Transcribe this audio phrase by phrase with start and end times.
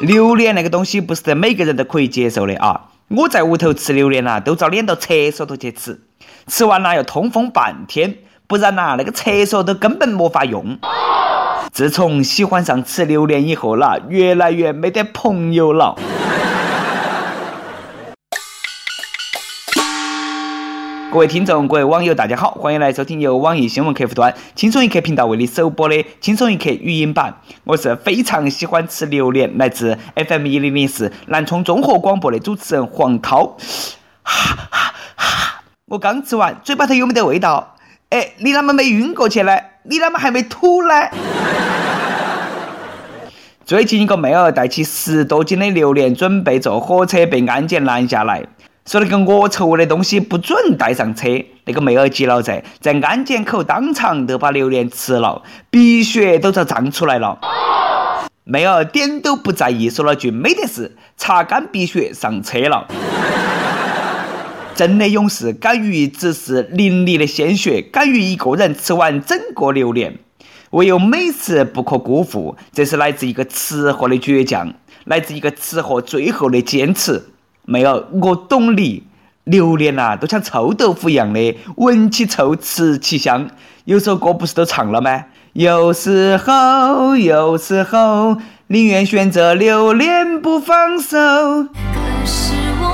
[0.00, 2.88] 榴莲那个东西不是得每个人都可以接受的啊！
[3.08, 6.00] 我在屋头吃榴莲呐，都遭撵到厕所头去吃，
[6.46, 8.16] 吃完了要通风半天，
[8.46, 10.78] 不然呐，那个厕所都根本没法用。
[11.72, 15.96] 自从喜欢上吃榴莲以后啦，越来越没得朋友了。
[21.12, 27.34] 各位听众，各位网友，大家好，欢迎来收听由网易新闻客户端轻松一刻频道为你首播的轻松一刻语音版。
[27.64, 33.56] 我是非常喜欢吃榴莲，来自 FM 一零零四南充综合广播的主持人黄涛。
[34.22, 35.62] 哈哈哈！
[35.86, 37.74] 我刚吃完，嘴巴头有没得味道？
[38.10, 39.58] 哎，你啷么没晕过去呢？
[39.82, 40.94] 你啷么还没吐呢？
[43.64, 48.44] 最近一个妹儿带起十多斤的榴莲，准备坐火车，被安检拦下来。
[48.90, 51.28] 说那个恶臭的东西不准带上车，
[51.64, 57.38] 那个妹儿急了噻，在安检口当场就把榴莲吃了，鼻血都遭胀出来了。
[58.42, 62.88] 妹儿点都不在意，说了句没得事，擦干鼻血上车了。
[64.74, 70.18] 真的勇士，敢于直视淋漓的鲜血，敢于一个人吃完整个榴莲，
[70.70, 72.56] 唯有美食不可辜负。
[72.72, 77.29] 这是来自一个吃货的倔强，来自一个吃货最后的坚持。
[77.64, 79.04] 妹儿，我懂你。
[79.44, 83.48] 榴莲呐，都像臭豆腐一样的，闻起臭，吃起香。
[83.84, 85.24] 有首歌不是都唱了吗？
[85.54, 88.36] 有时候，有时候，
[88.68, 91.16] 宁愿选择留恋不放手。
[91.16, 92.86] 可是我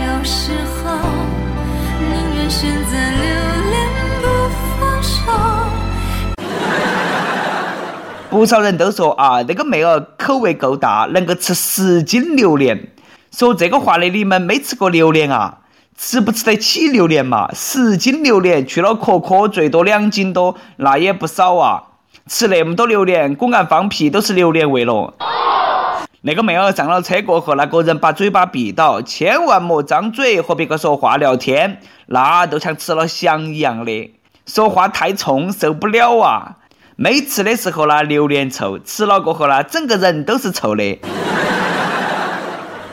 [0.00, 0.52] 有时
[0.82, 0.96] 候
[1.98, 3.26] 宁愿选择榴
[3.70, 3.74] 莲
[4.22, 4.26] 不
[4.80, 5.16] 放手。
[8.30, 12.92] 不少人都说啊，那个妹儿口味够大，能够吃十斤榴莲。
[13.38, 15.58] 说这个话的你们没吃过榴莲啊？
[15.94, 17.50] 吃不吃得起榴莲嘛？
[17.52, 21.82] 十斤榴莲去了壳壳最多两斤多，那也不少啊！
[22.26, 25.12] 吃那么多榴莲，果然放屁都是榴莲味了。
[26.22, 34.14] 那个妹儿上了车过后，那个人把嘴巴闭到，千万莫张嘴和别个说话聊天，那都像吃了翔一样的，
[34.46, 36.56] 说话太冲，受不了啊！
[36.96, 40.98] 没吃的时候呢，榴莲臭；吃了过后呢，整个人都是臭的。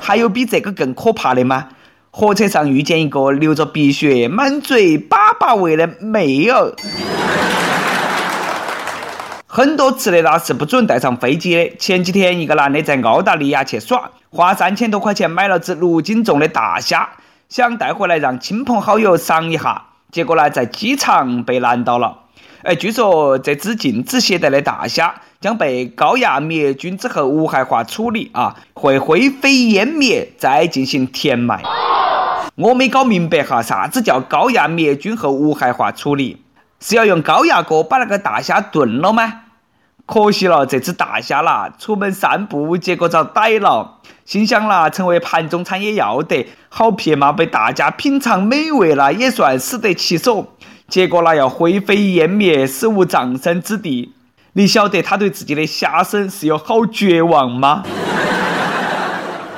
[0.05, 1.69] 还有比这个更可怕的吗？
[2.11, 6.73] 火车上遇见一个流着鼻血、满嘴粑粑味的妹儿。
[9.47, 11.77] 很多吃的那是不准带上飞机的。
[11.77, 17.11] 前几天，一个男的在澳大利亚去耍，花三千多块钱买了只六斤重的大虾，
[17.47, 22.19] 想带回来让亲朋好友赏一下，结果呢，在机场被拦到了。
[22.63, 31.61] 哎，据说这只禁止携带的大虾将被高压灭菌之后无害化处理啊，会灰飞烟灭，再进行填埋。
[32.55, 36.37] 我没搞明白哈，啥子叫高压灭菌后无害化处理？
[36.79, 39.41] 是要用高压锅把那个大虾炖了吗？
[40.05, 43.99] 可惜了，这只大虾啦，出门散步，结果遭逮了。
[44.23, 50.55] 心想啦，成为盘中餐也要得，好撇嘛，被大家品尝美味了，也算死得其所。
[50.87, 54.13] 结果啦要灰飞烟灭，死无葬身之地。
[54.55, 57.81] 你晓得他对自己的虾生是有好绝望吗？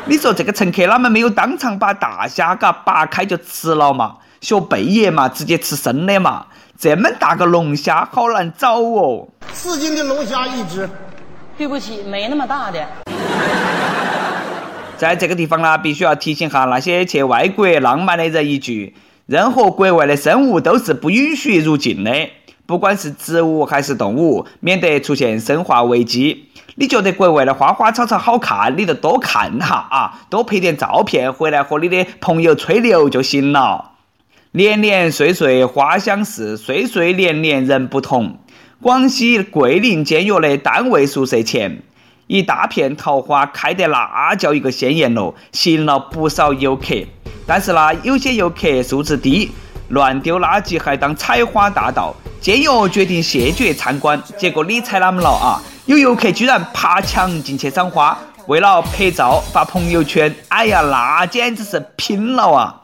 [0.06, 4.16] 你说这个乘客啷们没有当场把大虾嘎扒开就吃了嘛？
[4.40, 6.46] 学贝爷嘛，直接吃生的嘛？
[6.80, 9.28] 这么大个龙虾，好难找哦。
[9.52, 10.90] 四斤的龙虾一只，
[11.58, 12.88] 对不起，没那么大的。
[14.96, 18.96] 在这个地方呢，必须要提醒下那些去外国浪漫的人一句。
[19.26, 22.30] 任何国外的生物都是不允许入境的，
[22.68, 26.50] 不管是植物还是动物，免得出现生化危机。
[26.76, 33.94] 你觉得国外的花花草草好看，你就多看哈啊，多拍点照片回来和你的朋友吹牛就行了。
[34.52, 38.38] 年年岁岁花相似，岁岁年年人不同。
[38.82, 41.82] 广西桂林监狱的单位宿舍前，
[42.28, 46.86] 一大片桃花开得那叫一个鲜艳喽，吸引了不少游客。
[47.48, 49.52] 但是呢，有些游客素质低，
[49.90, 52.16] 乱丢垃圾，还当采花大盗。
[52.42, 55.62] 监狱决定谢绝参观，结果你猜啷们了啊？
[55.86, 58.18] 有游客居然爬墙进去赏花，
[58.48, 60.34] 为了拍照发朋友圈。
[60.50, 62.82] 哎呀，那简直是拼了啊！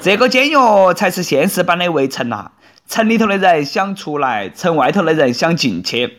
[0.00, 0.54] 这个监狱
[0.94, 2.50] 才是现实版的围城呐！
[2.88, 6.18] 城里头的人想出来，城外头的人想进去。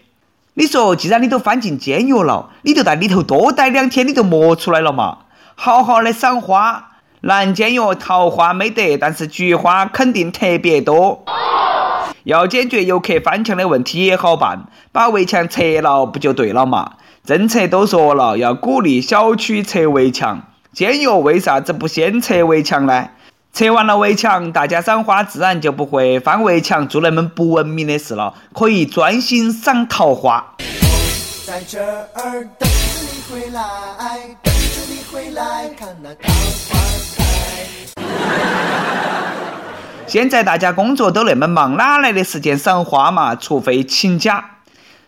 [0.55, 5.17] 你说，既然你都翻进监狱了，你就在里头多待两天，你就莫出来了嘛？
[5.55, 6.91] 好好的赏花，
[7.21, 11.23] 南监狱桃花没得，但是菊花肯定特别多。
[12.23, 16.93] 要解决游客翻墙的问题也好办，把围墙拆了不就对了嘛？
[17.23, 20.41] 政策都说了，要鼓励小区拆围墙，
[20.73, 23.09] 监狱为啥子不先拆围墙呢？
[23.53, 30.55] 拆完了围墙，大家赏花自然就不会翻围墙做那么不文明的事了，可以专心赏桃花。
[31.45, 33.61] 在这儿等你回来，
[35.15, 36.09] 回来看那。
[40.05, 43.33] 现在大家工作都那么忙，哪来的时间赏花嘛？
[43.33, 44.57] 除非请假。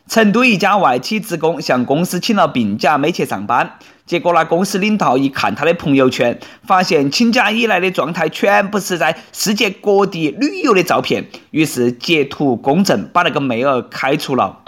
[0.08, 3.74] 成都一家外企职工向公司请了病假，没去上班。
[4.06, 14.60] 结果呢，公司领导一看他的朋友圈，发现请假以来的状态全部是在世界各地旅游的照片，于是截图公证，把那个妹儿开除了。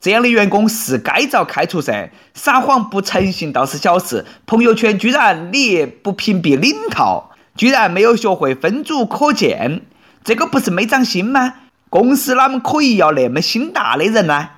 [0.00, 2.10] 这样的员工是该遭开除噻！
[2.32, 9.82] 撒谎不诚信倒是小事，朋友圈居然你不屏蔽领导，居然没有学会分组可见，
[10.24, 11.52] 这个不是没长心吗？
[11.90, 14.48] 公司哪么可以要那么心大的人呢？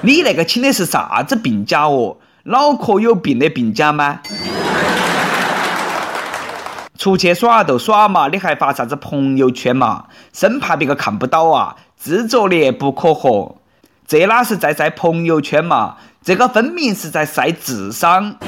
[0.00, 2.16] 你那个请的是啥子病假哦？
[2.44, 4.20] 脑壳有病的病假吗？
[6.96, 10.04] 出去耍就耍嘛，你还发啥子朋友圈嘛？
[10.32, 11.76] 生怕别个看不到啊！
[11.96, 13.56] 自作孽不可活，
[14.06, 15.96] 这哪是在晒朋友圈嘛？
[16.22, 18.36] 这个分明是在晒智商。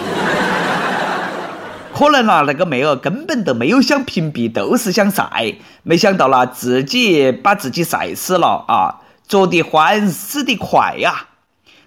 [1.93, 5.55] 可能啊，那个妹儿根本都没有想屏蔽，都是想晒。
[5.83, 9.01] 没想到啦，自己把自己晒死了啊！
[9.27, 11.27] 着得欢，死得快呀！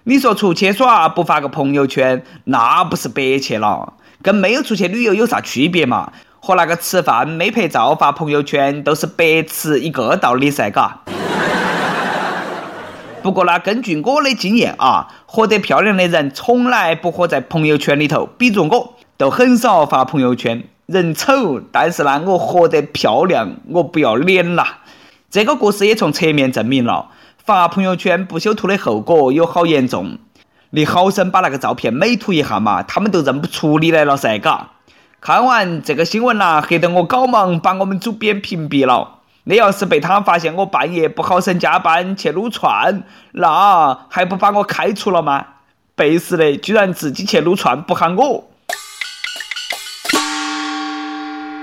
[0.04, 3.94] 你说出去耍不发个朋友圈，那不是白去了？
[4.20, 6.12] 跟没有出去旅游有啥区别嘛？
[6.40, 11.00] 和那个吃饭没拍照发朋友圈，都是白吃一个道理噻，嘎。
[13.22, 18.94] 不过呢，根据我的经验啊，活得漂亮的人从来不活在朋友圈里头，比如我。
[19.20, 24.78] 都很少发朋友圈，人丑，但是呢，我活得漂亮，我不要脸啦。
[25.30, 30.16] 这个故事也从侧面证明了，发朋友圈不修图的后果有好严重。
[30.70, 34.70] 你好生把那个照片美图一下嘛，他们都认不出你来了噻，嘎。
[35.20, 39.18] 看完这个新闻啦，黑得我搞忙把我们主编屏蔽了。
[39.44, 43.02] 你要是被他发现我半夜不好生加班去撸串，
[43.32, 45.44] 那还不把我开除了吗？
[45.94, 48.50] 背时的，居然自己去撸串不喊我。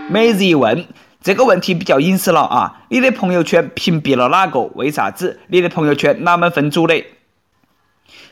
[0.07, 0.86] 每日一问，
[1.24, 2.81] 这个问题比较隐私了啊！
[2.89, 4.60] 你的朋友圈屏蔽了哪个？
[4.75, 5.39] 为啥子？
[5.48, 7.03] 你的朋友圈哪门分组的？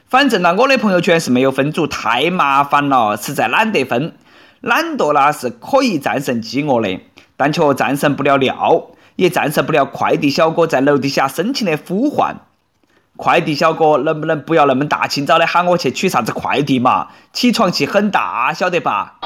[0.07, 4.15] 反正呢，我的朋友圈是没有分组，太麻烦了，实在懒得分。
[4.65, 6.99] 懒惰呢是可以战胜饥饿的，
[7.37, 12.37] 但却战胜不了尿，也战胜不了快递小哥在楼底下深情的呼唤。
[13.15, 17.09] 快递小哥能不能不要那么大清早的喊我去取啥子快递嘛？
[17.31, 19.19] 起床气很大，晓得吧？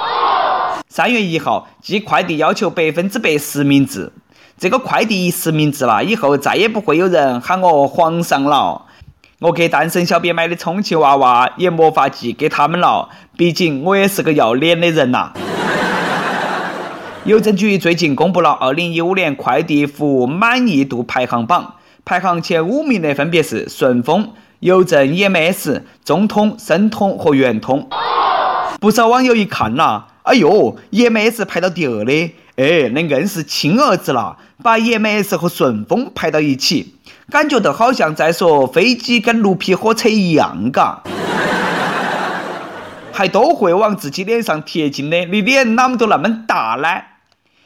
[0.90, 4.12] 三月一号，寄快递要求百分之百实名制。
[4.58, 8.88] 这个快递一实名制了，以后再也不会有人喊我皇上了。
[9.42, 13.08] 我给单身小编买的充气娃娃也没法寄给他们了，
[13.38, 15.32] 毕竟我也是个要脸的人呐。
[17.24, 27.88] 邮政局最近公布了二零一五年快递服务满意度排行榜，排行前五名的分别是顺丰、邮政 EMS、中通、申通和圆通。
[28.82, 30.08] 不少网友一看呐。
[30.24, 32.12] 哎呦，EMS 排到第二的，
[32.58, 36.96] 哎，那硬是亲儿子了，把 EMS 和顺丰排到一起，
[37.30, 41.04] 感觉都好像在说飞机跟绿皮火车一样，嘎，
[43.14, 46.88] 还都会往自己脸上贴金的，你脸哪么都那么大呢？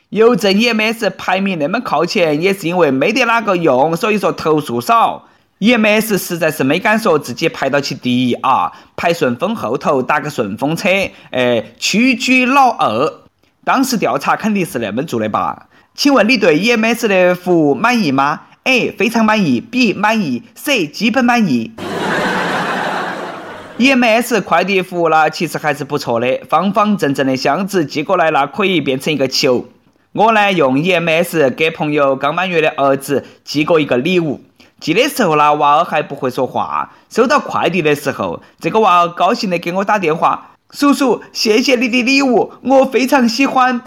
[0.09, 5.25] 邮政 EMS 排名那么靠前，也是因为没得哪个用，所以说投诉少。
[5.59, 10.89] EMS 实在是没敢说自己排到起第一啊，排顺丰后头打个顺风车，
[11.31, 13.21] 哎，屈居老二。
[13.63, 15.67] 当时调查肯定是那么做的吧？
[15.95, 21.71] 请问你对 EMS 的服务满意吗？A 非常满意，B 满意，C 基本满意。
[23.77, 29.65] EMS 快递服务呢，其实还是不错的，方方正正的箱子寄过来了，可以变成一个球。
[30.13, 34.41] 我呢用 EMS 给朋友刚满月的儿子寄过一个礼物。
[34.79, 36.91] 寄的时候呢，娃儿还不会说话。
[37.09, 43.81] 收到快递的时候，这个娃儿高兴的给我打电话：“叔叔，谢谢你的礼物，我非常喜欢。”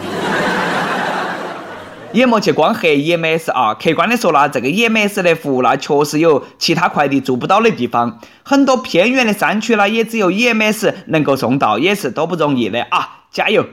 [2.13, 8.19] 也莫去光黑 EMS 啊，客观的说啦，这个 EMS 的服务呢，确实有其他快递做不到的地方。
[8.43, 13.23] 很多偏远的山区啦，也只有 EMS 能够送到，也是多不容易的啊！
[13.31, 13.63] 加油！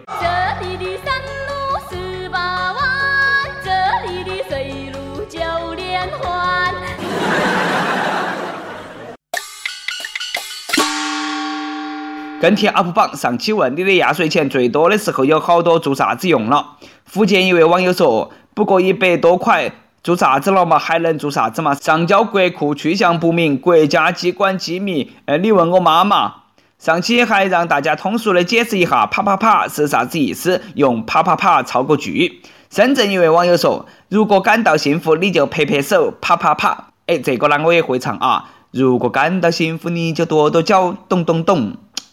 [12.44, 16.76] 跟帖 UP 榜上期问你的压岁钱最多的时候有好多做啥子用了？
[17.06, 19.72] 福建一位网友说：“不过一百多块
[20.02, 20.78] 做啥子了嘛？
[20.78, 21.74] 还能做啥子嘛？
[21.74, 25.12] 上交国库去向不明，国家机关机密。
[25.24, 26.34] 哎，你问我妈妈。
[26.78, 32.42] 上期还让大家通俗的解释一下啪啪啪是啥子意思，用啪啪啪造个句。
[32.68, 38.50] 深圳一位网友说：“如果感到幸福，你就拍拍手，啪啪啪。”哎，这个呢我也会唱啊。
[38.70, 41.78] 如果感到幸福，你就跺跺脚，咚咚咚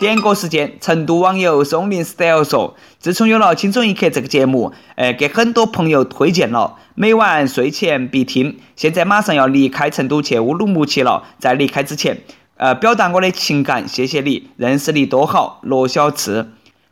[0.00, 8.56] 点歌时间，成都网友松林 style 说：自从有了《轻松一刻》这个节目，呃，给很多朋友推荐了，每晚睡前必听。
[8.76, 12.16] 现在马上要离开成都去乌鲁木齐了，在离开之前，
[12.56, 16.46] 呃，表达我的情感，谢谢你，认识你多好，罗小赤。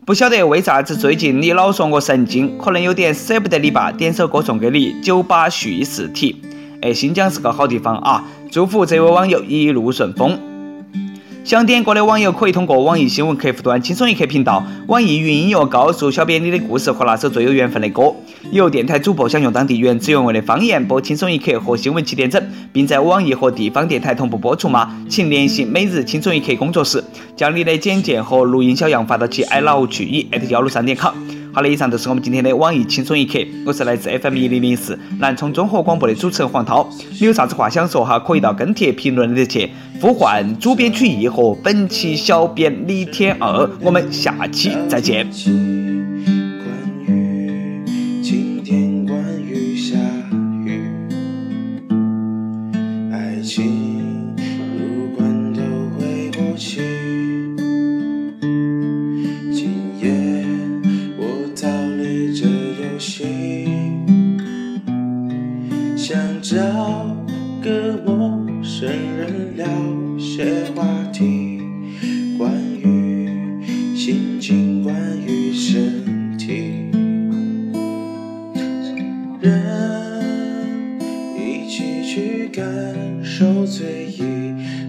[0.04, 3.90] 不晓得为啥子最近你老说我神经，可能有点舍不得你吧？
[3.90, 6.42] 点首歌送给你，酒吧叙事体。
[6.82, 8.26] 哎，新疆是个好地方啊！
[8.52, 10.57] 祝福这位网友一路顺风。
[11.48, 18.14] 想点歌的网友可以通过网易新闻客户端“轻松一刻”频道、网易云音乐告诉小编你的故事和那首最有缘分的歌。
[18.50, 24.94] 有电台主播想用当地原汁原味的方言播《轻松一刻》和新闻七点整，并在网易和地方电台同步播出吗？
[25.08, 27.02] 请联系每日轻松一刻工作室，
[27.34, 31.14] 将你的简介和录音小样发到其 i love 曲艺幺六三点 com。
[31.58, 36.88] 好的，以上就是我们今天的网易轻松一刻，我是来自 FM 一零零四南充综合广播的主持人黄涛。
[37.18, 38.16] 你有啥子话想说哈？
[38.16, 39.68] 可以到跟帖评论里去
[40.00, 43.68] 呼唤主编曲艺和本期小编李天二。
[43.80, 45.87] 我们下期再见。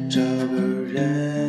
[0.10, 0.58] 找个
[0.92, 1.49] 人。